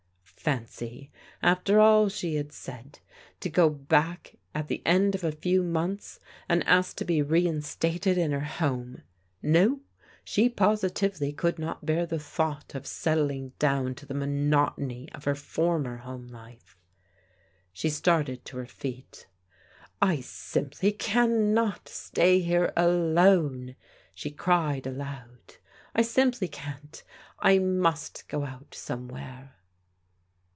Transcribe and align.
Fancy, 0.43 1.11
after 1.43 1.79
all 1.79 2.09
she 2.09 2.33
had 2.33 2.51
said, 2.51 2.97
to 3.41 3.47
go 3.47 3.69
back 3.69 4.37
at 4.55 4.69
the 4.69 4.81
end 4.87 5.13
of 5.13 5.23
a 5.23 5.31
few 5.31 5.61
months 5.61 6.19
and 6.49 6.67
ask 6.67 6.95
to 6.97 7.05
be 7.05 7.21
reinstated 7.21 8.17
in 8.17 8.31
her 8.31 8.39
home! 8.39 9.03
No, 9.43 9.81
she 10.23 10.49
positively 10.49 11.31
could 11.31 11.59
not 11.59 11.85
bear 11.85 12.07
the 12.07 12.17
thought 12.17 12.73
of 12.73 12.87
settling 12.87 13.53
down 13.59 13.93
to 13.93 14.07
the 14.07 14.15
monotony 14.15 15.11
of 15.11 15.25
her 15.25 15.35
former 15.35 15.97
home 15.97 16.25
life. 16.27 16.75
She 17.71 17.91
started 17.91 18.43
to 18.45 18.57
her 18.57 18.65
feet." 18.65 19.27
I 20.01 20.21
simply 20.21 20.91
cannot 20.91 21.87
stay 21.87 22.39
here 22.39 22.73
alone," 22.75 23.75
she 24.15 24.31
cried 24.31 24.87
aloud. 24.87 25.57
"I 25.93 26.01
simply 26.01 26.47
can't! 26.47 27.03
I 27.37 27.59
must 27.59 28.27
go 28.27 28.43
out 28.43 28.73
somewhere." 28.73 29.57